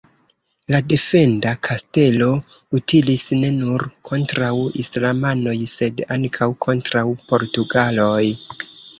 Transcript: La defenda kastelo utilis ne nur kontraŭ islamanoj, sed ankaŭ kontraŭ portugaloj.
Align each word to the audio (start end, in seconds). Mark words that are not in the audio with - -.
La 0.73 0.77
defenda 0.91 1.49
kastelo 1.65 2.29
utilis 2.79 3.25
ne 3.41 3.51
nur 3.57 3.85
kontraŭ 4.09 4.49
islamanoj, 4.85 5.53
sed 5.73 6.01
ankaŭ 6.15 6.47
kontraŭ 6.67 7.05
portugaloj. 7.33 8.25